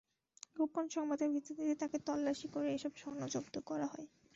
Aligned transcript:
গোপন 0.55 0.85
সংবাদের 0.89 1.29
ভিত্তিতে 1.33 1.63
তাঁকে 1.75 1.97
তল্লাশি 2.07 2.47
করে 2.53 2.67
এসব 2.73 2.93
স্বর্ণ 2.95 3.21
জব্দ 3.33 3.55
করা 3.69 3.87
হয়। 3.93 4.07